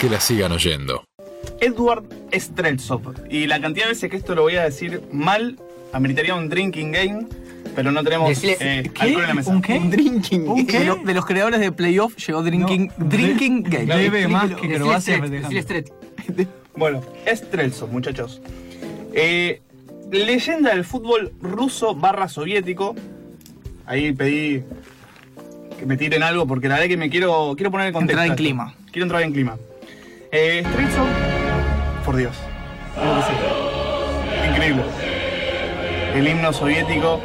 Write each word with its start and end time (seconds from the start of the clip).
que 0.00 0.08
la 0.08 0.20
sigan 0.20 0.52
oyendo. 0.52 1.04
Edward 1.60 2.04
Streltsov. 2.32 3.14
Y 3.30 3.46
la 3.46 3.60
cantidad 3.60 3.86
de 3.86 3.90
veces 3.92 4.10
que 4.10 4.16
esto 4.16 4.34
lo 4.34 4.42
voy 4.42 4.56
a 4.56 4.64
decir 4.64 5.02
mal, 5.12 5.58
ameritaría 5.92 6.34
un 6.34 6.48
drinking 6.48 6.92
game, 6.92 7.26
pero 7.74 7.90
no 7.92 8.02
tenemos 8.04 8.30
Decile- 8.30 8.56
eh, 8.60 8.90
¿qué? 8.94 9.02
alcohol 9.02 9.22
en 9.22 9.28
la 9.28 9.34
mesa. 9.34 9.50
¿Un 9.50 9.62
qué? 9.62 9.78
Un 9.78 9.90
drinking. 9.90 10.48
¿Un 10.48 10.66
qué? 10.66 10.78
De, 10.80 10.84
lo- 10.86 10.96
de 10.96 11.14
los 11.14 11.26
creadores 11.26 11.60
de 11.60 11.72
Playoff 11.72 12.16
llegó 12.16 12.42
Drinking, 12.42 12.92
drinking 12.98 13.62
Game. 13.68 13.86
Debe 13.86 14.22
Explíquelo. 14.22 14.28
más 14.28 14.50
que 14.60 14.74
Croacia. 14.74 15.20
Bueno, 16.76 17.00
Streltsov, 17.26 17.90
muchachos. 17.90 18.40
Eh, 19.12 19.60
leyenda 20.12 20.70
del 20.70 20.84
fútbol 20.84 21.32
ruso 21.42 21.96
barra 21.96 22.28
soviético. 22.28 22.94
Ahí 23.84 24.12
pedí 24.12 24.62
que 25.76 25.86
me 25.86 25.96
tiren 25.96 26.22
algo 26.22 26.46
porque 26.46 26.68
la 26.68 26.74
verdad 26.76 26.88
que 26.88 26.96
me 26.96 27.10
quiero, 27.10 27.54
quiero 27.56 27.72
poner 27.72 27.88
en 27.88 27.92
contexto. 27.94 28.12
Entrar 28.22 28.28
en 28.28 28.36
clima. 28.36 28.74
Quiero 28.92 29.06
entrar 29.06 29.22
en 29.22 29.32
clima. 29.32 29.56
Eh, 30.30 30.62
por 32.04 32.16
Dios. 32.16 32.36
Que. 32.94 34.48
Increíble. 34.50 34.82
El 36.14 36.28
himno 36.28 36.52
soviético. 36.52 37.20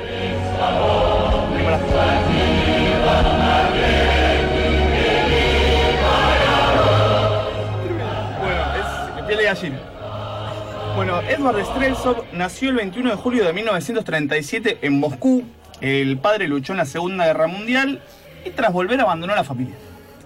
Bueno, 10.95 11.22
Edward 11.22 11.66
Streltsov 11.66 12.23
nació 12.31 12.70
el 12.70 12.75
21 12.75 13.09
de 13.09 13.16
julio 13.17 13.45
de 13.45 13.52
1937 13.52 14.77
en 14.81 14.99
Moscú. 14.99 15.44
El 15.81 16.17
padre 16.17 16.47
luchó 16.47 16.72
en 16.73 16.77
la 16.77 16.85
Segunda 16.85 17.25
Guerra 17.25 17.47
Mundial 17.47 18.02
y 18.45 18.52
tras 18.52 18.72
volver 18.72 19.02
abandonó 19.02 19.35
la 19.35 19.44
familia. 19.44 19.75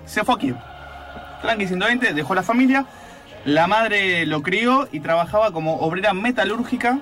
Se 0.05 0.23
fue 0.23 0.35
a 0.35 0.37
Kiev. 0.37 0.76
Tranqui 1.41 1.67
120, 1.67 2.13
dejó 2.13 2.35
la 2.35 2.43
familia. 2.43 2.85
La 3.45 3.67
madre 3.67 4.25
lo 4.25 4.41
crió 4.43 4.87
y 4.91 4.99
trabajaba 4.99 5.51
como 5.51 5.75
obrera 5.77 6.13
metalúrgica 6.13 6.99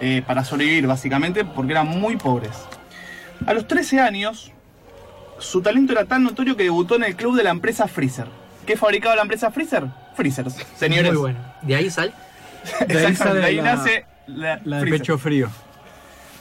eh, 0.00 0.22
para 0.26 0.44
sobrevivir, 0.44 0.86
básicamente, 0.86 1.44
porque 1.44 1.72
eran 1.72 1.86
muy 1.88 2.16
pobres. 2.16 2.52
A 3.46 3.52
los 3.54 3.68
13 3.68 4.00
años, 4.00 4.52
su 5.38 5.62
talento 5.62 5.92
era 5.92 6.04
tan 6.06 6.24
notorio 6.24 6.56
que 6.56 6.64
debutó 6.64 6.96
en 6.96 7.04
el 7.04 7.14
club 7.16 7.36
de 7.36 7.44
la 7.44 7.50
empresa 7.50 7.86
Freezer. 7.86 8.26
¿Qué 8.66 8.76
fabricaba 8.76 9.14
la 9.14 9.22
empresa 9.22 9.50
Freezer? 9.50 9.84
Freezers, 10.16 10.56
señores. 10.76 11.12
Muy 11.12 11.20
bueno. 11.20 11.38
De 11.62 11.76
ahí 11.76 11.90
sal. 11.90 12.12
De 12.88 12.98
ahí 12.98 13.04
Exactamente, 13.06 13.16
sale 13.18 13.40
de 13.40 13.46
ahí 13.46 13.56
la- 13.56 13.62
nace 13.76 14.06
la, 14.26 14.60
La 14.64 14.76
de 14.78 14.80
Freezer. 14.82 15.00
pecho 15.00 15.18
frío. 15.18 15.48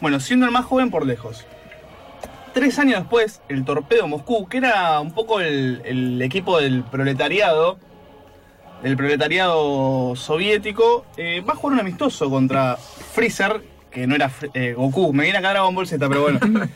Bueno, 0.01 0.19
siendo 0.19 0.45
el 0.47 0.51
más 0.51 0.65
joven 0.65 0.89
por 0.89 1.05
lejos. 1.05 1.45
Tres 2.55 2.79
años 2.79 3.01
después, 3.01 3.41
el 3.49 3.65
Torpedo 3.65 4.07
Moscú, 4.07 4.47
que 4.47 4.59
era 4.59 5.01
un 5.01 5.11
poco 5.11 5.41
el, 5.41 5.81
el 5.83 6.21
equipo 6.21 6.57
del 6.57 6.85
proletariado, 6.85 7.77
del 8.81 8.95
proletariado 8.95 10.15
soviético, 10.15 11.03
eh, 11.17 11.43
va 11.45 11.51
a 11.51 11.55
jugar 11.57 11.73
un 11.73 11.79
amistoso 11.81 12.29
contra 12.29 12.77
Freezer, 12.77 13.61
que 13.91 14.07
no 14.07 14.15
era 14.15 14.31
eh, 14.53 14.71
Goku, 14.71 15.11
me 15.11 15.23
viene 15.23 15.39
acá 15.39 15.49
Dragon 15.49 15.75
Ball 15.75 15.85
Z, 15.85 16.07
pero 16.07 16.21
bueno. 16.21 16.39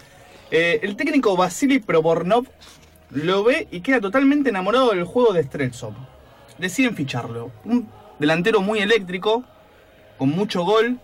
Eh, 0.52 0.80
el 0.82 0.96
técnico 0.96 1.38
Vasily 1.38 1.78
Probornov 1.78 2.48
lo 3.12 3.44
ve 3.44 3.68
y 3.70 3.82
queda 3.82 4.02
totalmente 4.02 4.50
enamorado 4.50 4.90
del 4.90 5.04
juego 5.04 5.32
de 5.32 5.44
Streltsov. 5.44 5.94
Deciden 6.58 6.96
ficharlo. 6.96 7.52
Un 7.66 7.88
delantero 8.18 8.60
muy 8.60 8.80
eléctrico, 8.80 9.44
con 10.18 10.30
mucho 10.30 10.64
gol. 10.64 11.00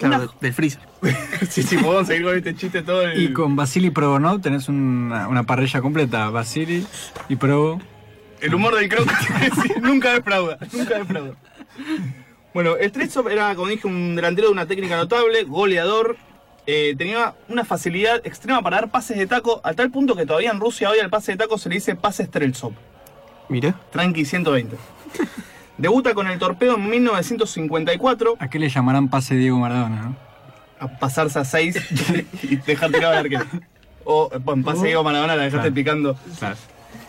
Claro, 0.00 0.24
Una- 0.24 0.32
del- 0.40 0.52
freezer. 0.52 0.80
Sí, 1.48 1.62
sí, 1.62 1.76
podemos 1.78 2.06
seguir 2.08 2.24
con 2.24 2.36
este 2.36 2.54
chiste 2.56 2.82
todo 2.82 3.02
el... 3.02 3.22
Y 3.22 3.32
con 3.32 3.54
Vasily 3.54 3.90
Progonov 3.90 4.40
tenés 4.40 4.68
una, 4.68 5.28
una 5.28 5.44
parrilla 5.44 5.80
completa. 5.80 6.28
Vasily 6.30 6.84
y 7.28 7.36
Provo. 7.36 7.80
El 8.40 8.54
humor 8.54 8.74
del 8.74 8.88
croc 8.88 9.06
nunca 9.82 10.14
defrauda, 10.14 10.58
nunca 10.72 10.98
defrauda. 10.98 11.32
Bueno, 12.54 12.74
Streltsov 12.82 13.28
era, 13.28 13.54
como 13.54 13.68
dije, 13.68 13.86
un 13.86 14.16
delantero 14.16 14.48
de 14.48 14.52
una 14.54 14.66
técnica 14.66 14.96
notable, 14.96 15.44
goleador. 15.44 16.16
eh, 16.66 16.94
tenía 16.96 17.34
una 17.48 17.64
facilidad 17.64 18.20
extrema 18.26 18.62
para 18.62 18.76
dar 18.80 18.90
pases 18.90 19.18
de 19.18 19.26
taco, 19.26 19.60
a 19.62 19.74
tal 19.74 19.90
punto 19.90 20.16
que 20.16 20.24
todavía 20.26 20.50
en 20.50 20.58
Rusia 20.60 20.88
hoy 20.90 20.98
al 20.98 21.10
pase 21.10 21.32
de 21.32 21.38
taco 21.38 21.58
se 21.58 21.68
le 21.68 21.76
dice 21.76 21.94
pase 21.94 22.24
Streltsov. 22.24 22.72
Mira. 23.50 23.74
Tranqui 23.92 24.24
120. 24.24 24.76
Debuta 25.80 26.12
con 26.14 26.26
el 26.28 26.38
torpedo 26.38 26.76
en 26.76 26.88
1954, 26.90 28.36
¿A 28.38 28.48
qué 28.50 28.58
le 28.58 28.68
llamarán 28.68 29.08
pase 29.08 29.34
Diego 29.34 29.58
Maradona? 29.58 30.02
no? 30.02 30.16
a 30.78 30.88
pasarse 30.98 31.38
a 31.38 31.44
6 31.44 31.76
y 32.42 32.56
dejar 32.56 32.90
tirado 32.90 33.12
al 33.12 33.18
arquero. 33.18 33.44
O, 34.04 34.30
bueno, 34.40 34.64
pase 34.64 34.86
Diego 34.86 35.02
Maradona, 35.04 35.36
la 35.36 35.42
dejaste 35.44 35.72
Claro. 35.72 35.74
picando. 35.74 36.16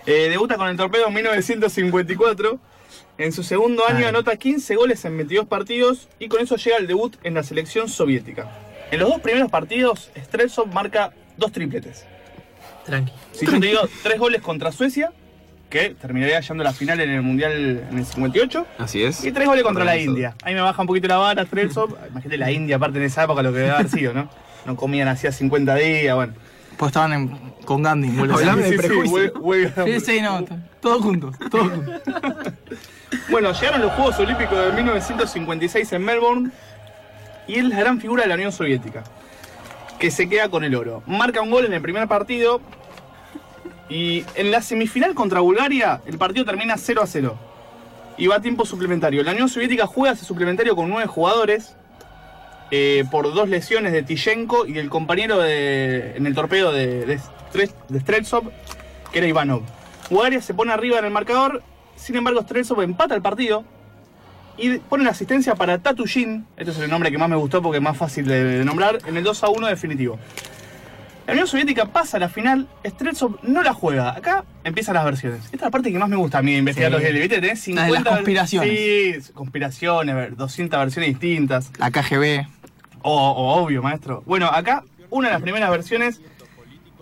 Eh, 0.06 0.28
debuta 0.30 0.58
con 0.58 0.68
el 0.68 0.76
torpedo 0.78 1.08
en 1.08 1.14
1954. 1.14 2.60
En 3.18 3.32
su 3.32 3.44
segundo 3.44 3.84
año 3.88 4.00
Claro. 4.00 4.10
anota 4.18 4.36
15 4.36 4.76
goles 4.76 5.04
en 5.06 5.16
22 5.18 5.46
partidos 5.48 6.10
y 6.20 6.28
con 6.28 6.42
eso 6.42 6.56
llega 6.56 6.78
al 6.78 6.88
debut 6.88 7.16
en 7.24 7.34
la 7.34 7.44
selección 7.44 7.88
soviética. 7.88 8.50
En 8.90 9.00
los 9.00 9.10
dos 9.10 9.22
primeros 9.22 9.50
partidos, 9.52 10.12
Streltsov 10.18 10.68
marca 10.74 11.12
dos 11.38 11.52
tripletes. 11.52 12.06
Tranqui. 12.86 13.12
Si 13.32 13.46
yo 13.46 13.52
te 13.60 13.68
digo 13.68 13.80
tres 14.04 14.20
goles 14.20 14.42
contra 14.42 14.72
Suecia, 14.72 15.14
que 15.72 15.96
terminaría 16.00 16.40
llegando 16.40 16.62
a 16.62 16.66
la 16.66 16.74
final 16.74 17.00
en 17.00 17.10
el 17.10 17.22
Mundial 17.24 17.54
en 17.90 17.98
el 17.98 18.06
58, 18.06 18.68
Así 18.78 19.02
es. 19.04 19.24
y 19.26 19.32
tres 19.32 19.48
goles 19.48 19.64
contra 19.64 19.84
la. 19.84 19.98
India. 19.98 20.36
Ahí 20.44 20.54
me 20.54 20.62
baja 20.62 20.80
un 20.82 20.88
poquito 20.88 21.08
la 21.08 21.18
vara, 21.18 21.44
Streltsov. 21.46 21.96
Imagínate 22.12 22.38
la 22.38 22.52
India, 22.52 22.76
aparte 22.76 23.00
en 23.00 23.06
esa 23.06 23.24
época, 23.24 23.42
lo 23.42 23.52
que 23.52 23.60
debe 23.60 23.72
haber 23.72 23.90
sido, 23.90 24.14
¿no? 24.14 24.30
No 24.66 24.76
comían 24.76 25.08
hacía 25.08 25.32
50 25.32 25.74
días, 25.76 26.14
bueno. 26.16 26.34
Pues 26.78 26.90
estaban 26.90 27.14
en- 27.14 27.52
con 27.66 27.82
Gandhi. 27.84 28.10
Hablame 28.20 28.64
de 28.64 28.78
prejuicio. 28.78 29.34
huelga. 29.40 29.86
Sí, 29.86 30.00
sí, 30.02 30.22
no. 30.22 30.46
Todos 30.82 31.02
juntos. 31.02 31.36
Todos 31.50 31.70
juntos. 31.72 32.02
Bueno, 33.30 33.52
llegaron 33.54 33.82
los 33.82 33.92
Juegos 33.94 34.20
Olímpicos 34.20 34.58
de 34.66 34.72
1956 34.74 35.92
en 35.94 36.04
Melbourne 36.06 36.52
y 37.48 37.56
es 37.60 37.66
la 37.66 37.80
gran 37.80 38.00
figura 38.00 38.24
de 38.24 38.30
la 38.30 38.36
Unión 38.36 38.52
Soviética, 38.52 39.04
que 40.00 40.12
se 40.12 40.28
queda 40.30 40.50
con 40.50 40.64
el 40.64 40.76
oro. 40.76 41.04
Marca 41.06 41.42
un 41.42 41.52
gol 41.52 41.66
en 41.66 41.74
el 41.74 41.82
primer 41.82 42.08
partido 42.08 42.62
y 43.92 44.24
en 44.36 44.52
la 44.52 44.62
semifinal 44.62 45.14
contra 45.14 45.42
Bulgaria 45.42 46.02
el 46.06 46.18
partido 46.18 46.46
termina 46.46 46.78
0 46.78 47.02
a 47.04 47.08
0 47.08 47.38
y 48.18 48.28
va 48.28 48.36
a 48.38 48.42
tiempo 48.42 48.66
suplementario. 48.66 49.22
La 49.24 49.32
Unión 49.32 49.50
Soviética 49.50 49.86
juega 49.88 50.14
ese 50.14 50.24
suplementario 50.26 50.76
con 50.76 50.90
nueve 50.90 51.08
jugadores 51.08 51.76
eh, 52.72 53.04
por 53.12 53.34
dos 53.34 53.50
lesiones 53.50 53.92
de 53.92 54.02
Tishenko 54.04 54.66
y 54.66 54.74
del 54.74 54.90
compañero 54.90 55.40
de- 55.40 56.16
en 56.16 56.26
el 56.26 56.34
torpedo 56.36 56.72
de, 56.72 57.06
de, 57.06 57.18
Stre- 57.20 57.74
de 57.90 58.00
Streltsov, 58.00 58.50
que 59.12 59.18
era 59.20 59.28
Ivanov. 59.28 59.64
Bulgaria 60.10 60.42
se 60.42 60.54
pone 60.54 60.72
arriba 60.72 61.00
en 61.00 61.06
el 61.06 61.12
marcador, 61.12 61.64
sin 61.98 62.16
embargo 62.16 62.42
Streltsov 62.44 62.82
empata 62.82 63.14
el 63.16 63.22
partido 63.22 63.64
y 64.58 64.78
pone 64.78 65.04
la 65.04 65.10
asistencia 65.12 65.56
para 65.56 65.80
Tatujin, 65.80 66.46
este 66.58 66.72
es 66.72 66.80
el 66.80 66.90
nombre 66.90 67.12
que 67.12 67.18
más 67.18 67.30
me 67.30 67.36
gustó 67.36 67.62
porque 67.62 67.78
es 67.78 67.84
más 67.84 67.98
fácil 67.98 68.26
de 68.28 68.64
nombrar, 68.64 69.00
en 69.06 69.18
el 69.18 69.24
2 69.24 69.44
a 69.44 69.50
1 69.50 69.68
definitivo. 69.68 70.20
La 71.28 71.34
Unión 71.34 71.48
Soviética 71.48 71.86
pasa 71.86 72.18
a 72.18 72.20
la 72.20 72.30
final, 72.30 72.68
Streltsov 72.86 73.38
no 73.44 73.62
la 73.64 73.74
juega. 73.74 74.10
Acá 74.16 74.44
empiezan 74.64 74.96
las 74.96 75.06
versiones. 75.06 75.46
Esta 75.46 75.56
es 75.58 75.62
la 75.62 75.70
parte 75.70 75.92
que 75.92 76.00
más 76.00 76.10
me 76.10 76.16
gusta 76.16 76.40
a 76.40 76.42
mí 76.42 76.56
investigar 76.56 76.92
Sí. 76.92 76.94
los. 77.04 77.14
¿Viste? 77.14 77.36
Tenés 77.40 77.42
La 77.44 77.50
de 77.50 77.56
50 77.92 78.10
las 78.10 78.18
conspiraciones. 78.20 79.26
Sí, 79.28 79.34
conspiraciones, 79.34 80.16
ver- 80.16 80.36
200 80.36 80.80
versiones 80.80 81.10
distintas. 81.10 81.72
La 81.78 81.92
KGB. 81.92 82.48
O, 83.04 83.14
o 83.32 83.62
obvio, 83.64 83.82
maestro. 83.82 84.24
Bueno, 84.26 84.48
acá 84.48 84.84
una 85.10 85.28
de 85.30 85.34
las 85.36 85.42
primeras 85.42 85.70
versiones 85.70 86.22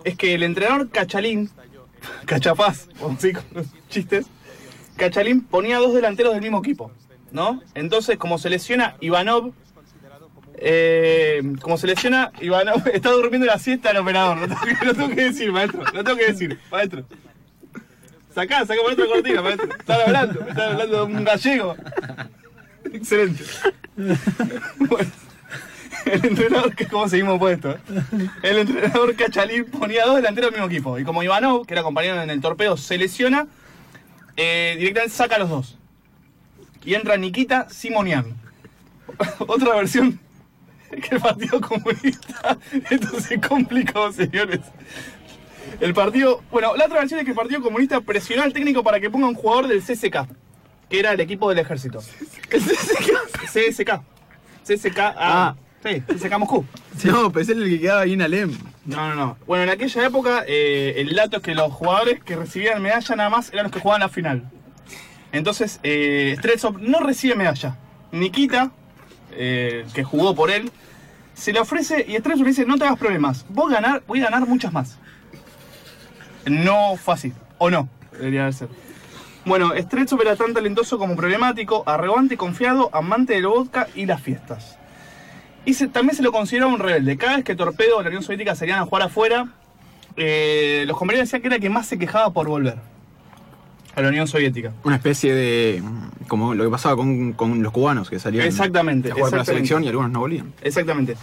es 0.03 0.16
que 0.16 0.34
el 0.36 0.44
entrenador 0.44 0.90
Cachalín, 0.90 1.50
Cachapaz, 2.25 2.88
sí, 3.19 3.34
con 3.34 3.46
chistes, 3.90 4.28
Cachalín 4.97 5.41
ponía 5.41 5.78
dos 5.78 5.94
delanteros 5.94 6.34
del 6.34 6.41
mismo 6.41 6.59
equipo, 6.59 6.91
¿no? 7.31 7.62
Entonces, 7.74 8.18
como 8.18 8.38
se 8.38 8.50
lesiona 8.50 8.96
Ivanov, 9.00 9.53
eh, 10.61 11.41
como 11.61 11.77
se 11.77 11.87
lesiona 11.87 12.31
Ivanov, 12.41 12.87
está 12.93 13.11
durmiendo 13.11 13.45
la 13.47 13.57
siesta 13.59 13.91
el 13.91 13.97
operador, 13.97 14.37
lo 14.83 14.93
tengo, 14.93 15.09
que- 15.09 15.23
decir, 15.25 15.51
maestro, 15.51 15.83
lo 15.93 16.03
tengo 16.03 16.17
que 16.17 16.27
decir, 16.27 16.59
maestro. 16.71 17.03
Sacá, 18.33 18.65
sacá 18.65 18.81
por 18.83 18.93
otra 18.93 19.05
cortina, 19.07 19.41
maestro. 19.41 19.69
Están 19.77 20.01
hablando, 20.01 20.39
están 20.47 20.71
hablando 20.73 20.97
de 21.07 21.13
un 21.13 21.23
gallego. 21.23 21.75
Excelente. 22.94 23.44
Bueno, 24.77 25.11
el 26.06 26.25
entrenador, 26.25 26.75
que 26.75 26.85
cómo 26.88 27.09
seguimos 27.09 27.39
puesto, 27.39 27.71
¿eh? 27.71 27.77
el 28.44 28.57
entrenador 28.59 29.15
Cachalín 29.15 29.65
ponía 29.65 30.05
dos 30.05 30.15
delanteros 30.15 30.51
del 30.51 30.62
mismo 30.62 30.71
equipo. 30.73 31.00
Y 31.00 31.03
como 31.03 31.23
Ivanov, 31.23 31.65
que 31.65 31.73
era 31.73 31.83
compañero 31.83 32.21
en 32.21 32.29
el 32.29 32.39
torpedo, 32.39 32.77
se 32.77 32.97
lesiona, 32.97 33.47
eh, 34.38 34.75
directamente 34.77 35.15
saca 35.15 35.35
a 35.35 35.39
los 35.39 35.50
dos. 35.50 35.77
Y 36.85 36.94
entra 36.94 37.17
Nikita 37.17 37.67
Simonian. 37.69 38.35
Otra 39.39 39.75
versión 39.75 40.19
que 41.01 41.15
el 41.15 41.21
Partido 41.21 41.62
Comunista. 41.62 42.57
Esto 42.89 43.19
se 43.19 43.39
complicó, 43.39 44.12
señores. 44.12 44.62
El 45.80 45.94
partido. 45.94 46.41
Bueno, 46.51 46.75
la 46.75 46.86
otra 46.86 47.00
versión 47.00 47.19
es 47.19 47.25
que 47.25 47.31
el 47.31 47.38
Partido 47.38 47.62
Comunista 47.62 48.01
presionó 48.01 48.44
al 48.44 48.53
técnico 48.53 48.83
para 48.83 49.00
que 49.00 49.09
ponga 49.09 49.27
un 49.27 49.36
jugador 49.36 49.68
del 49.68 49.81
CSK, 49.81 50.27
que 50.89 51.00
era 51.00 51.13
el 51.13 51.19
equipo 51.19 51.50
del 51.50 51.59
ejército. 51.59 52.00
¿El 52.50 52.62
CSK? 52.62 53.51
CSK. 53.53 54.01
CSK. 54.63 55.00
Ah, 55.00 55.56
sí, 55.83 56.01
CSK 56.01 56.38
Moscú. 56.38 56.65
No, 57.03 57.31
pensé 57.31 57.53
en 57.53 57.62
el 57.62 57.69
que 57.69 57.80
quedaba 57.80 58.01
ahí 58.01 58.13
en 58.13 58.21
Alem. 58.21 58.57
No, 58.86 59.09
no, 59.09 59.15
no. 59.15 59.38
Bueno, 59.45 59.63
en 59.65 59.69
aquella 59.69 60.06
época, 60.06 60.44
eh, 60.47 60.95
el 60.97 61.15
dato 61.15 61.38
es 61.38 61.44
que 61.44 61.53
los 61.53 61.71
jugadores 61.71 62.24
que 62.24 62.36
recibían 62.36 62.81
medalla 62.81 63.15
nada 63.15 63.30
más 63.30 63.53
eran 63.53 63.65
los 63.65 63.71
que 63.71 63.80
jugaban 63.80 64.01
la 64.01 64.09
final. 64.09 64.50
Entonces, 65.31 65.80
eh, 65.83 66.36
Streltsov 66.39 66.80
no 66.80 67.00
recibe 67.01 67.36
medalla. 67.36 67.77
Nikita, 68.12 68.71
eh, 69.31 69.85
que 69.93 70.03
jugó 70.03 70.35
por 70.35 70.51
él, 70.51 70.71
se 71.33 71.53
le 71.53 71.59
ofrece 71.59 72.05
y 72.07 72.17
Streltsov 72.17 72.43
le 72.43 72.49
dice, 72.49 72.65
no 72.65 72.77
te 72.77 72.85
hagas 72.85 72.99
problemas, 72.99 73.45
vos 73.49 73.71
ganar, 73.71 74.03
voy 74.07 74.21
a 74.21 74.29
ganar 74.29 74.47
muchas 74.47 74.73
más. 74.73 74.97
No 76.45 76.95
fue 76.97 77.13
así, 77.13 77.33
o 77.57 77.69
no, 77.69 77.87
debería 78.11 78.51
ser. 78.51 78.69
Bueno, 79.45 79.71
Streltsov 79.75 80.21
era 80.21 80.35
tan 80.35 80.53
talentoso 80.53 80.97
como 80.97 81.15
problemático, 81.15 81.83
arrogante, 81.85 82.37
confiado, 82.37 82.89
amante 82.93 83.33
del 83.33 83.47
vodka 83.47 83.87
y 83.95 84.05
las 84.05 84.21
fiestas. 84.21 84.77
Y 85.65 85.73
también 85.87 86.15
se 86.15 86.23
lo 86.23 86.31
consideraba 86.31 86.71
un 86.71 86.79
rebelde. 86.79 87.17
Cada 87.17 87.35
vez 87.37 87.45
que 87.45 87.55
Torpedo 87.55 87.97
o 87.97 88.01
la 88.01 88.07
Unión 88.07 88.23
Soviética 88.23 88.55
salían 88.55 88.79
a 88.79 88.85
jugar 88.85 89.03
afuera, 89.03 89.47
eh, 90.15 90.83
los 90.87 90.97
compañeros 90.97 91.27
decían 91.27 91.41
que 91.41 91.47
era 91.47 91.55
el 91.55 91.61
que 91.61 91.69
más 91.69 91.87
se 91.87 91.97
quejaba 91.97 92.31
por 92.31 92.47
volver 92.47 92.77
a 93.95 94.01
la 94.01 94.09
Unión 94.09 94.27
Soviética. 94.27 94.71
Una 94.83 94.95
especie 94.95 95.33
de. 95.33 95.83
como 96.27 96.53
lo 96.53 96.63
que 96.63 96.69
pasaba 96.69 96.95
con, 96.95 97.33
con 97.33 97.62
los 97.63 97.71
cubanos 97.71 98.09
que 98.09 98.19
salían 98.19 98.45
Exactamente, 98.47 99.12
a 99.12 99.15
jugar 99.15 99.33
la 99.33 99.45
selección 99.45 99.83
y 99.83 99.88
algunos 99.88 100.12
no 100.12 100.19
volvían. 100.19 100.53
Exactamente. 100.62 101.15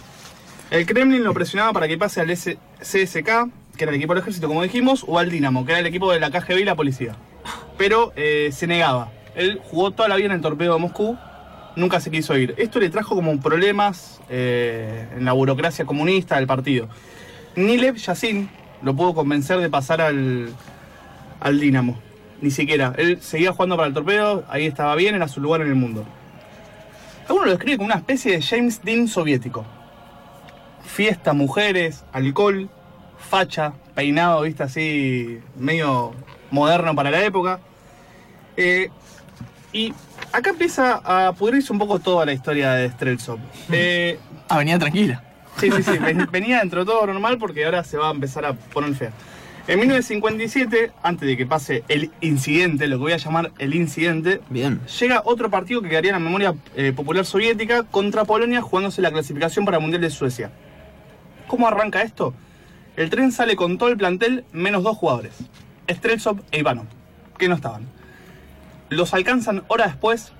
El 0.69 0.85
Kremlin 0.85 1.23
lo 1.23 1.33
presionaba 1.33 1.71
para 1.73 1.87
que 1.87 1.97
pase 1.97 2.19
al 2.21 2.29
S- 2.29 2.57
CSK, 2.81 3.49
que 3.77 3.83
era 3.83 3.89
el 3.91 3.95
equipo 3.95 4.13
del 4.13 4.21
ejército, 4.21 4.47
como 4.47 4.63
dijimos, 4.63 5.05
o 5.07 5.17
al 5.17 5.29
Dinamo, 5.29 5.65
que 5.65 5.71
era 5.71 5.79
el 5.79 5.87
equipo 5.87 6.11
de 6.11 6.19
la 6.19 6.29
KGB 6.29 6.59
y 6.59 6.65
la 6.65 6.75
policía. 6.75 7.15
Pero 7.77 8.11
eh, 8.15 8.49
se 8.51 8.67
negaba. 8.67 9.11
Él 9.35 9.61
jugó 9.63 9.91
toda 9.91 10.09
la 10.09 10.15
vida 10.17 10.25
en 10.25 10.31
el 10.33 10.41
torpedo 10.41 10.73
de 10.73 10.79
Moscú, 10.81 11.17
nunca 11.77 11.99
se 12.01 12.11
quiso 12.11 12.35
ir. 12.37 12.53
Esto 12.57 12.79
le 12.79 12.89
trajo 12.89 13.15
como 13.15 13.39
problemas 13.39 14.19
eh, 14.29 15.07
en 15.15 15.23
la 15.25 15.31
burocracia 15.31 15.85
comunista 15.85 16.35
del 16.35 16.47
partido. 16.47 16.89
Nilev 17.55 17.95
Yassin 17.95 18.49
lo 18.81 18.93
pudo 18.95 19.13
convencer 19.13 19.59
de 19.59 19.69
pasar 19.69 20.01
al, 20.01 20.49
al 21.39 21.59
Dinamo. 21.59 21.97
Ni 22.41 22.51
siquiera. 22.51 22.93
Él 22.97 23.19
seguía 23.21 23.51
jugando 23.51 23.75
para 23.77 23.87
el 23.87 23.93
torpedo, 23.93 24.43
ahí 24.49 24.65
estaba 24.65 24.95
bien, 24.95 25.15
era 25.15 25.27
su 25.27 25.41
lugar 25.41 25.61
en 25.61 25.67
el 25.69 25.75
mundo. 25.75 26.05
Algunos 27.27 27.45
lo 27.47 27.51
describe 27.51 27.77
como 27.77 27.87
una 27.87 27.95
especie 27.95 28.31
de 28.33 28.41
James 28.41 28.81
Dean 28.83 29.07
soviético. 29.07 29.65
Fiesta, 30.85 31.33
mujeres, 31.33 32.03
alcohol, 32.13 32.69
facha, 33.29 33.73
peinado, 33.95 34.41
viste 34.43 34.63
así, 34.63 35.39
medio 35.57 36.13
moderno 36.51 36.95
para 36.95 37.11
la 37.11 37.23
época. 37.23 37.59
Eh, 38.55 38.89
y 39.73 39.93
acá 40.31 40.51
empieza 40.51 41.01
a 41.03 41.33
pudrirse 41.33 41.73
un 41.73 41.79
poco 41.79 41.99
toda 41.99 42.25
la 42.25 42.33
historia 42.33 42.71
de 42.73 42.89
Streltsov. 42.91 43.39
Eh, 43.71 44.17
Avenida 44.47 44.79
Tranquila. 44.79 45.23
Sí, 45.59 45.69
sí, 45.71 45.83
sí. 45.83 45.97
ven- 45.97 46.29
Venía 46.31 46.59
dentro 46.59 46.81
de 46.81 46.85
todo 46.85 47.05
normal 47.07 47.37
porque 47.37 47.65
ahora 47.65 47.83
se 47.83 47.97
va 47.97 48.07
a 48.09 48.11
empezar 48.11 48.45
a 48.45 48.53
poner 48.53 48.93
fea. 48.95 49.11
En 49.67 49.79
1957, 49.79 50.93
antes 51.03 51.27
de 51.27 51.35
que 51.35 51.45
pase 51.45 51.83
el 51.89 52.09
incidente, 52.21 52.87
lo 52.87 52.95
que 52.95 53.01
voy 53.01 53.11
a 53.11 53.17
llamar 53.17 53.51
el 53.59 53.75
incidente, 53.75 54.39
Bien. 54.49 54.79
llega 54.99 55.21
otro 55.25 55.49
partido 55.49 55.81
que 55.81 55.89
quedaría 55.89 56.11
en 56.11 56.15
la 56.15 56.19
memoria 56.21 56.55
eh, 56.77 56.93
popular 56.95 57.25
soviética 57.25 57.83
contra 57.83 58.23
Polonia 58.23 58.61
jugándose 58.61 59.01
la 59.01 59.11
clasificación 59.11 59.65
para 59.65 59.75
el 59.75 59.81
Mundial 59.81 60.01
de 60.01 60.09
Suecia. 60.09 60.51
¿Cómo 61.47 61.67
arranca 61.67 62.01
esto? 62.01 62.33
El 62.95 63.09
tren 63.09 63.33
sale 63.33 63.57
con 63.57 63.77
todo 63.77 63.89
el 63.89 63.97
plantel 63.97 64.45
menos 64.53 64.83
dos 64.83 64.95
jugadores, 64.95 65.33
Streltsov 65.89 66.39
e 66.51 66.59
Ivanov, 66.59 66.85
que 67.37 67.49
no 67.49 67.55
estaban. 67.55 67.87
Los 68.87 69.13
alcanzan 69.13 69.63
hora 69.67 69.87
después 69.87 70.31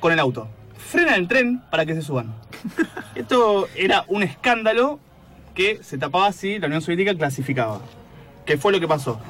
con 0.00 0.10
el 0.10 0.18
auto. 0.18 0.48
Frenan 0.78 1.16
el 1.16 1.28
tren 1.28 1.60
para 1.70 1.84
que 1.84 1.94
se 1.94 2.00
suban. 2.00 2.34
Esto 3.14 3.68
era 3.76 4.06
un 4.08 4.22
escándalo 4.22 5.00
que 5.54 5.80
se 5.82 5.98
tapaba 5.98 6.32
si 6.32 6.58
la 6.58 6.68
Unión 6.68 6.80
Soviética 6.80 7.14
clasificaba. 7.14 7.82
¿Qué 8.50 8.58
fue 8.58 8.72
lo 8.72 8.80
que 8.80 8.88
pasó? 8.88 9.20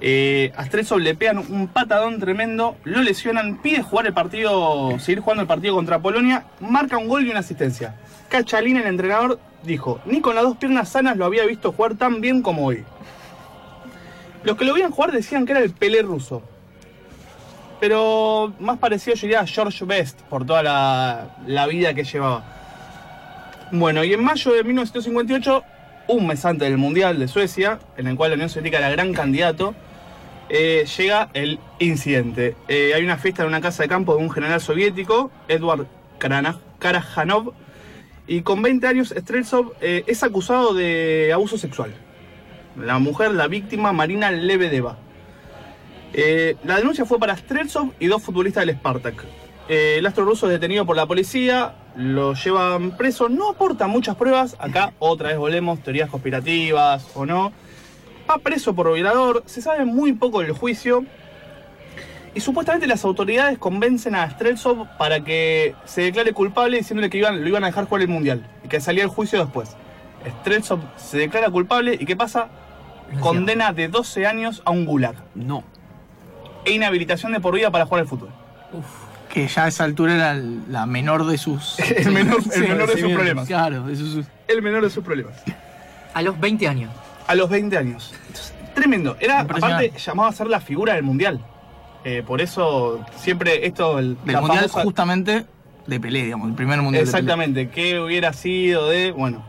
Eh, 0.00 0.52
le 1.00 1.14
pegan 1.16 1.38
un 1.38 1.66
patadón 1.66 2.20
tremendo, 2.20 2.76
lo 2.84 3.02
lesionan, 3.02 3.60
pide 3.60 3.82
jugar 3.82 4.06
el 4.06 4.12
partido, 4.12 5.00
seguir 5.00 5.18
jugando 5.18 5.42
el 5.42 5.48
partido 5.48 5.74
contra 5.74 5.98
Polonia, 5.98 6.44
marca 6.60 6.96
un 6.96 7.08
gol 7.08 7.26
y 7.26 7.30
una 7.30 7.40
asistencia. 7.40 7.96
Cachalín, 8.28 8.76
el 8.76 8.86
entrenador, 8.86 9.40
dijo, 9.64 10.00
ni 10.04 10.20
con 10.20 10.36
las 10.36 10.44
dos 10.44 10.58
piernas 10.58 10.90
sanas 10.90 11.16
lo 11.16 11.24
había 11.24 11.44
visto 11.44 11.72
jugar 11.72 11.96
tan 11.96 12.20
bien 12.20 12.40
como 12.40 12.64
hoy. 12.64 12.84
Los 14.44 14.56
que 14.56 14.64
lo 14.64 14.74
veían 14.74 14.92
jugar 14.92 15.10
decían 15.10 15.44
que 15.44 15.50
era 15.50 15.60
el 15.60 15.72
Pelé 15.72 16.02
ruso. 16.02 16.40
Pero 17.80 18.54
más 18.60 18.78
parecido 18.78 19.16
yo 19.16 19.22
diría 19.22 19.40
a 19.40 19.46
George 19.48 19.84
Best 19.84 20.20
por 20.20 20.46
toda 20.46 20.62
la 21.44 21.66
vida 21.66 21.94
que 21.94 22.04
llevaba. 22.04 22.44
Bueno, 23.72 24.04
y 24.04 24.12
en 24.12 24.22
mayo 24.22 24.52
de 24.52 24.62
1958, 24.62 25.64
un 26.12 26.26
mes 26.26 26.44
antes 26.44 26.68
del 26.68 26.78
Mundial 26.78 27.18
de 27.18 27.28
Suecia, 27.28 27.78
en 27.96 28.06
el 28.06 28.16
cual 28.16 28.30
la 28.30 28.34
Unión 28.34 28.48
Soviética 28.48 28.78
era 28.78 28.90
gran 28.90 29.12
candidato, 29.12 29.74
eh, 30.48 30.84
llega 30.96 31.30
el 31.32 31.58
incidente. 31.78 32.54
Eh, 32.68 32.92
hay 32.94 33.02
una 33.04 33.16
fiesta 33.16 33.42
en 33.42 33.48
una 33.48 33.60
casa 33.60 33.82
de 33.82 33.88
campo 33.88 34.14
de 34.14 34.22
un 34.22 34.30
general 34.30 34.60
soviético, 34.60 35.30
Edward 35.48 35.86
Karajanov, 36.78 37.54
y 38.26 38.42
con 38.42 38.62
20 38.62 38.86
años 38.86 39.14
Streltsov 39.16 39.72
eh, 39.80 40.04
es 40.06 40.22
acusado 40.22 40.74
de 40.74 41.30
abuso 41.32 41.58
sexual. 41.58 41.92
La 42.76 42.98
mujer, 42.98 43.32
la 43.32 43.48
víctima, 43.48 43.92
Marina 43.92 44.30
Lebedeva. 44.30 44.98
La 46.64 46.76
denuncia 46.76 47.06
fue 47.06 47.18
para 47.18 47.36
Streltsov 47.36 47.92
y 47.98 48.06
dos 48.06 48.22
futbolistas 48.22 48.66
del 48.66 48.76
Spartak. 48.76 49.24
Eh, 49.68 49.96
el 49.98 50.06
astro 50.06 50.24
ruso 50.24 50.46
es 50.46 50.52
detenido 50.52 50.84
por 50.84 50.96
la 50.96 51.06
policía, 51.06 51.74
lo 51.96 52.34
llevan 52.34 52.96
preso, 52.96 53.28
no 53.28 53.50
aporta 53.50 53.86
muchas 53.86 54.16
pruebas, 54.16 54.56
acá 54.58 54.92
otra 54.98 55.28
vez 55.28 55.38
volvemos, 55.38 55.80
teorías 55.80 56.10
conspirativas 56.10 57.06
o 57.14 57.24
no. 57.26 57.52
Va 58.30 58.38
preso 58.38 58.74
por 58.74 58.92
violador, 58.92 59.42
se 59.46 59.62
sabe 59.62 59.84
muy 59.84 60.12
poco 60.12 60.40
del 60.40 60.52
juicio. 60.52 61.04
Y 62.34 62.40
supuestamente 62.40 62.86
las 62.86 63.04
autoridades 63.04 63.58
convencen 63.58 64.14
a 64.14 64.28
Streltsov 64.30 64.86
para 64.96 65.22
que 65.22 65.74
se 65.84 66.00
declare 66.02 66.32
culpable 66.32 66.78
diciéndole 66.78 67.10
que 67.10 67.18
iban, 67.18 67.42
lo 67.42 67.48
iban 67.48 67.62
a 67.62 67.66
dejar 67.66 67.84
jugar 67.84 68.00
el 68.02 68.08
mundial 68.08 68.48
y 68.64 68.68
que 68.68 68.80
salía 68.80 69.02
el 69.02 69.10
juicio 69.10 69.38
después. 69.38 69.76
Streltsov 70.40 70.80
se 70.96 71.18
declara 71.18 71.50
culpable 71.50 71.94
y 72.00 72.06
¿qué 72.06 72.16
pasa? 72.16 72.48
Condena 73.20 73.74
de 73.74 73.88
12 73.88 74.26
años 74.26 74.62
a 74.64 74.70
un 74.70 74.86
gulag 74.86 75.16
No. 75.34 75.62
e 76.64 76.72
inhabilitación 76.72 77.32
de 77.32 77.40
por 77.40 77.54
vida 77.54 77.70
para 77.70 77.84
jugar 77.84 78.00
al 78.02 78.08
fútbol. 78.08 78.30
Que 79.32 79.48
ya 79.48 79.64
a 79.64 79.68
esa 79.68 79.84
altura 79.84 80.14
era 80.14 80.34
la 80.68 80.84
menor 80.86 81.26
de 81.26 81.38
sus. 81.38 81.78
El 81.96 82.12
menor- 82.12 82.42
el 82.54 82.68
menor 82.68 82.94
de 82.94 83.00
sus 83.00 83.12
problemas. 83.12 83.46
Claro, 83.46 83.84
de 83.86 83.96
sus. 83.96 84.26
El 84.46 84.62
menor 84.62 84.82
de 84.82 84.90
sus 84.90 85.02
problemas. 85.02 85.34
A 86.14 86.20
los 86.22 86.38
20 86.38 86.68
años. 86.68 86.90
A 87.26 87.34
los 87.34 87.48
20 87.48 87.76
años. 87.78 88.12
Entonces, 88.26 88.52
tremendo. 88.74 89.16
Era, 89.20 89.40
aparte, 89.40 89.92
llamado 89.98 90.28
a 90.28 90.32
ser 90.32 90.48
la 90.48 90.60
figura 90.60 90.94
del 90.94 91.02
mundial. 91.04 91.40
Eh, 92.04 92.22
por 92.26 92.40
eso, 92.42 93.04
siempre 93.16 93.66
esto. 93.66 93.98
El, 93.98 94.18
Del 94.24 94.36
mundial 94.40 94.68
famosa- 94.68 94.82
justamente 94.82 95.46
de 95.86 96.00
Pelé, 96.00 96.24
digamos, 96.24 96.48
el 96.48 96.54
primer 96.54 96.82
mundial. 96.82 97.04
de 97.06 97.10
Pelé. 97.10 97.18
Exactamente. 97.22 97.68
¿Qué 97.70 97.98
hubiera 98.00 98.32
sido 98.34 98.88
de.? 98.90 99.12
Bueno. 99.12 99.44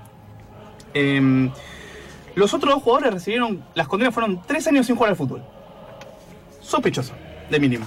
Em, 0.93 1.51
los 2.35 2.53
otros 2.53 2.75
dos 2.75 2.83
jugadores 2.83 3.13
recibieron. 3.15 3.65
Las 3.75 3.87
condenas 3.89 4.13
fueron 4.13 4.41
tres 4.47 4.65
años 4.67 4.85
sin 4.85 4.95
jugar 4.95 5.09
al 5.09 5.15
fútbol. 5.17 5.43
Sospechoso, 6.61 7.13
de 7.49 7.59
mínima. 7.59 7.85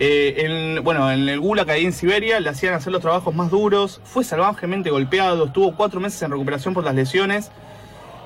Eh, 0.00 0.76
en, 0.76 0.84
bueno, 0.84 1.10
en 1.10 1.28
el 1.28 1.40
Gulag 1.40 1.68
ahí 1.68 1.84
en 1.84 1.92
Siberia 1.92 2.38
le 2.38 2.48
hacían 2.48 2.72
hacer 2.72 2.92
los 2.92 3.02
trabajos 3.02 3.34
más 3.34 3.50
duros. 3.50 4.00
Fue 4.04 4.22
salvajemente 4.22 4.90
golpeado. 4.90 5.46
Estuvo 5.46 5.74
cuatro 5.74 5.98
meses 5.98 6.22
en 6.22 6.30
recuperación 6.30 6.72
por 6.72 6.84
las 6.84 6.94
lesiones. 6.94 7.50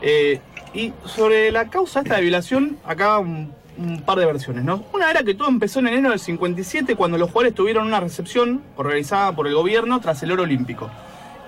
Eh, 0.02 0.40
y 0.74 0.92
sobre 1.06 1.50
la 1.50 1.68
causa 1.70 2.00
esta 2.00 2.16
de 2.16 2.22
violación, 2.22 2.78
acá 2.84 3.18
un, 3.18 3.52
un 3.78 4.02
par 4.02 4.18
de 4.18 4.26
versiones, 4.26 4.64
¿no? 4.64 4.84
Una 4.92 5.10
era 5.10 5.22
que 5.22 5.34
todo 5.34 5.48
empezó 5.48 5.80
en 5.80 5.88
enero 5.88 6.10
del 6.10 6.18
57 6.18 6.94
cuando 6.94 7.16
los 7.16 7.30
jugadores 7.30 7.54
tuvieron 7.54 7.86
una 7.86 8.00
recepción 8.00 8.62
organizada 8.76 9.34
por 9.34 9.46
el 9.46 9.54
gobierno 9.54 9.98
tras 10.00 10.22
el 10.22 10.32
oro 10.32 10.42
olímpico. 10.42 10.90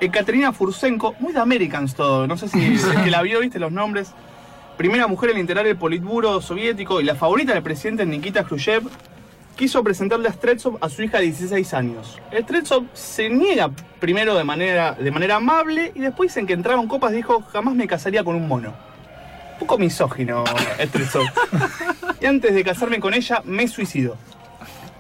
Ekaterina 0.01 0.53
Fursenko, 0.53 1.15
muy 1.21 1.33
de 1.33 1.41
Americans 1.41 1.95
todo, 1.95 2.27
no 2.27 2.37
sé 2.37 2.49
si 2.49 2.59
que 3.05 3.11
la 3.11 3.23
vio, 3.23 3.41
viste 3.41 3.59
los 3.59 3.73
nombres. 3.73 4.13
Primera 4.79 5.07
mujer 5.07 5.31
en 5.31 5.39
integrar 5.39 5.67
el 5.67 5.77
Politburo 5.77 6.41
soviético 6.41 7.01
y 7.01 7.05
la 7.05 7.15
favorita 7.15 7.53
del 7.53 7.63
presidente 7.63 8.05
Nikita 8.05 8.45
Khrushchev, 8.45 8.89
quiso 9.55 9.83
presentarle 9.83 10.29
a 10.29 10.33
Streltsov 10.33 10.79
a 10.81 10.89
su 10.89 11.03
hija 11.03 11.19
de 11.19 11.25
16 11.25 11.75
años. 11.75 12.21
Streltsov 12.33 12.87
se 12.93 13.29
niega 13.31 13.71
primero 14.01 14.35
de 14.35 14.45
manera, 14.45 14.93
de 14.93 15.11
manera 15.11 15.37
amable 15.37 15.93
y 15.95 16.01
después 16.01 16.31
dicen 16.31 16.47
que 16.47 16.53
entraron 16.53 16.87
copas 16.87 17.13
dijo 17.13 17.43
jamás 17.53 17.75
me 17.75 17.87
casaría 17.87 18.25
con 18.25 18.37
un 18.37 18.49
mono. 18.49 18.75
Un 19.55 19.59
poco 19.61 19.79
misógino 19.79 20.45
Streltsov. 20.79 21.25
y 22.21 22.27
antes 22.27 22.55
de 22.55 22.65
casarme 22.65 23.01
con 23.01 23.15
ella 23.15 23.43
me 23.45 23.69
suicido. 23.69 24.17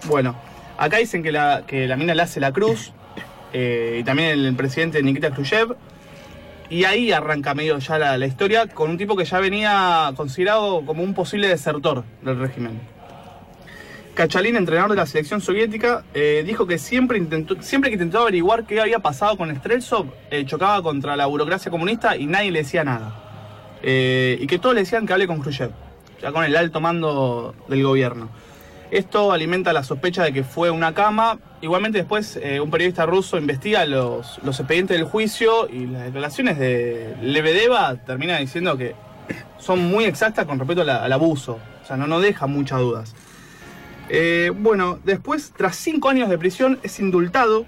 Bueno, 0.06 0.36
acá 0.78 0.98
dicen 0.98 1.22
que 1.22 1.32
la, 1.32 1.64
que 1.66 1.86
la 1.86 1.96
mina 1.96 2.14
le 2.14 2.22
hace 2.22 2.40
la 2.40 2.52
cruz 2.52 2.92
eh, 3.52 3.98
y 4.00 4.04
también 4.04 4.30
el, 4.30 4.54
presidente 4.54 5.02
Nikita 5.02 5.30
Khrushchev. 5.30 5.76
Y 6.70 6.84
ahí 6.84 7.12
arranca 7.12 7.54
medio 7.54 7.78
ya 7.78 7.98
la, 7.98 8.16
la 8.18 8.26
historia 8.26 8.66
con 8.66 8.90
un 8.90 8.98
tipo 8.98 9.16
que 9.16 9.24
ya 9.24 9.38
venía 9.38 10.12
considerado 10.16 10.84
como 10.84 11.02
un 11.02 11.14
posible 11.14 11.46
desertor 11.48 12.04
del 12.22 12.38
régimen. 12.38 12.80
Kachalin, 14.14 14.54
entrenador 14.54 14.90
de 14.90 14.96
la 14.96 15.06
selección 15.06 15.40
soviética, 15.40 16.04
eh, 16.14 16.44
dijo 16.46 16.68
que 16.68 16.78
siempre, 16.78 17.18
intentó, 17.18 17.60
siempre 17.60 17.90
que 17.90 17.94
intentó 17.94 18.20
averiguar 18.20 18.64
qué 18.64 18.80
había 18.80 19.00
pasado 19.00 19.36
con 19.36 19.54
Streltsov, 19.54 20.06
eh, 20.30 20.44
chocaba 20.46 20.80
contra 20.82 21.16
la 21.16 21.26
burocracia 21.26 21.68
comunista 21.68 22.16
y 22.16 22.26
nadie 22.26 22.52
le 22.52 22.60
decía 22.60 22.84
nada. 22.84 23.12
Eh, 23.82 24.38
y 24.40 24.46
que 24.46 24.60
todos 24.60 24.76
le 24.76 24.82
decían 24.82 25.04
que 25.04 25.12
hable 25.12 25.26
con 25.26 25.40
Khrushchev, 25.40 25.72
ya 26.22 26.30
con 26.30 26.44
el 26.44 26.54
alto 26.54 26.80
mando 26.80 27.56
del 27.66 27.82
gobierno. 27.82 28.28
Esto 28.92 29.32
alimenta 29.32 29.72
la 29.72 29.82
sospecha 29.82 30.22
de 30.22 30.32
que 30.32 30.44
fue 30.44 30.70
una 30.70 30.94
cama. 30.94 31.40
Igualmente 31.60 31.98
después 31.98 32.38
un 32.62 32.70
periodista 32.70 33.06
ruso 33.06 33.36
investiga 33.36 33.84
los, 33.84 34.38
los 34.44 34.60
expedientes 34.60 34.96
del 34.96 35.06
juicio 35.06 35.68
y 35.68 35.86
las 35.86 36.04
declaraciones 36.04 36.58
de 36.60 37.16
Lebedeva 37.20 37.96
termina 37.96 38.38
diciendo 38.38 38.76
que 38.76 38.94
son 39.58 39.80
muy 39.80 40.04
exactas 40.04 40.46
con 40.46 40.60
respecto 40.60 40.82
al 40.82 41.12
abuso. 41.12 41.58
O 41.82 41.86
sea, 41.86 41.96
no, 41.96 42.06
no 42.06 42.20
deja 42.20 42.46
muchas 42.46 42.78
dudas. 42.78 43.14
Eh, 44.08 44.52
bueno, 44.54 44.98
después, 45.04 45.52
tras 45.56 45.76
cinco 45.76 46.08
años 46.08 46.28
de 46.28 46.38
prisión, 46.38 46.78
es 46.82 47.00
indultado 47.00 47.66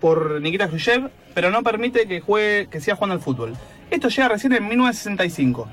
por 0.00 0.40
Nikita 0.40 0.68
Khrushchev, 0.68 1.10
pero 1.34 1.50
no 1.50 1.62
permite 1.62 2.06
que 2.06 2.20
juegue, 2.20 2.68
que 2.68 2.80
siga 2.80 2.96
jugando 2.96 3.14
al 3.14 3.20
fútbol. 3.20 3.54
Esto 3.90 4.08
llega 4.08 4.28
recién 4.28 4.52
en 4.52 4.66
1965, 4.68 5.68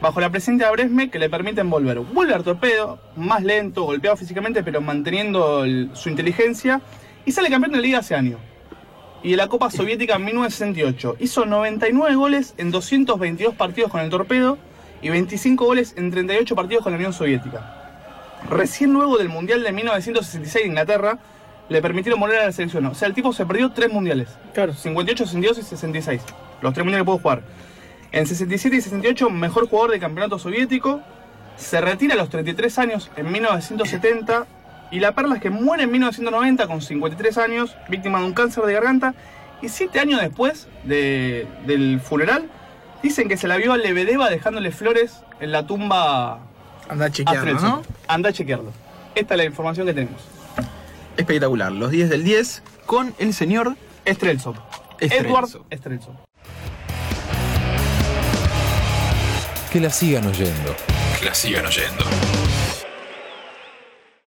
bajo 0.00 0.20
la 0.20 0.30
presencia 0.30 0.66
de 0.66 0.72
Bresme 0.72 1.10
que 1.10 1.18
le 1.18 1.28
permiten 1.28 1.68
volver. 1.68 1.98
Vuelve 2.00 2.34
al 2.34 2.42
torpedo, 2.42 2.98
más 3.16 3.42
lento, 3.42 3.84
golpeado 3.84 4.16
físicamente, 4.16 4.62
pero 4.62 4.80
manteniendo 4.80 5.64
su 5.92 6.08
inteligencia, 6.08 6.80
y 7.24 7.32
sale 7.32 7.50
campeón 7.50 7.72
de 7.72 7.76
la 7.78 7.82
liga 7.82 7.98
ese 8.00 8.14
año. 8.14 8.38
Y 9.22 9.32
de 9.32 9.36
la 9.36 9.48
Copa 9.48 9.70
Soviética 9.70 10.16
en 10.16 10.24
1968. 10.24 11.16
Hizo 11.20 11.46
99 11.46 12.16
goles 12.16 12.54
en 12.56 12.70
222 12.70 13.54
partidos 13.54 13.90
con 13.90 14.00
el 14.00 14.10
torpedo 14.10 14.58
y 15.00 15.10
25 15.10 15.64
goles 15.64 15.94
en 15.96 16.10
38 16.10 16.56
partidos 16.56 16.82
con 16.82 16.92
la 16.92 16.96
Unión 16.96 17.12
Soviética. 17.12 17.81
Recién 18.52 18.92
luego 18.92 19.18
del 19.18 19.28
Mundial 19.28 19.62
de 19.62 19.72
1966 19.72 20.64
de 20.64 20.68
Inglaterra, 20.68 21.18
le 21.68 21.80
permitieron 21.80 22.20
volver 22.20 22.40
a 22.40 22.46
la 22.46 22.52
selección. 22.52 22.84
O 22.86 22.94
sea, 22.94 23.08
el 23.08 23.14
tipo 23.14 23.32
se 23.32 23.46
perdió 23.46 23.70
tres 23.70 23.90
mundiales. 23.90 24.28
Claro. 24.52 24.74
58, 24.74 25.24
62 25.24 25.58
y 25.58 25.62
66. 25.62 26.22
Los 26.60 26.74
tres 26.74 26.84
mundiales 26.84 27.02
que 27.02 27.06
pudo 27.06 27.18
jugar. 27.18 27.42
En 28.12 28.26
67 28.26 28.76
y 28.76 28.80
68, 28.82 29.30
mejor 29.30 29.68
jugador 29.68 29.92
del 29.92 30.00
campeonato 30.00 30.38
soviético. 30.38 31.00
Se 31.56 31.80
retira 31.80 32.14
a 32.14 32.16
los 32.18 32.28
33 32.28 32.78
años 32.78 33.10
en 33.16 33.32
1970. 33.32 34.46
Y 34.90 35.00
la 35.00 35.12
perla 35.12 35.36
es 35.36 35.40
que 35.40 35.48
muere 35.50 35.84
en 35.84 35.90
1990 35.92 36.66
con 36.66 36.82
53 36.82 37.38
años, 37.38 37.74
víctima 37.88 38.18
de 38.20 38.26
un 38.26 38.34
cáncer 38.34 38.64
de 38.64 38.74
garganta. 38.74 39.14
Y 39.62 39.68
siete 39.70 40.00
años 40.00 40.20
después 40.20 40.68
de- 40.84 41.46
del 41.66 42.00
funeral, 42.00 42.50
dicen 43.02 43.28
que 43.28 43.38
se 43.38 43.48
la 43.48 43.56
vio 43.56 43.72
a 43.72 43.78
Lebedeva 43.78 44.28
dejándole 44.28 44.70
flores 44.72 45.22
en 45.40 45.52
la 45.52 45.66
tumba 45.66 46.40
Anda 46.92 47.06
a 47.06 47.10
chequearlo. 47.10 47.60
¿no? 47.60 47.82
Anda 48.06 48.28
a 48.28 48.32
chequearlo. 48.34 48.70
Esta 49.14 49.34
es 49.34 49.38
la 49.38 49.44
información 49.44 49.86
que 49.86 49.94
tenemos. 49.94 50.20
Espectacular. 51.16 51.72
Los 51.72 51.90
10 51.90 52.10
del 52.10 52.22
10 52.22 52.62
con 52.84 53.14
el 53.18 53.32
señor. 53.32 53.76
Streltsov. 54.06 54.56
Edward 55.00 55.48
Streltsov. 55.72 56.14
Que 59.72 59.80
la 59.80 59.88
sigan 59.88 60.26
oyendo. 60.26 60.76
Que 61.18 61.24
la 61.24 61.34
sigan 61.34 61.64
oyendo. 61.64 62.04